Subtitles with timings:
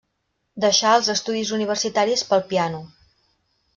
[0.63, 2.81] Deixà els estudis universitaris pel piano.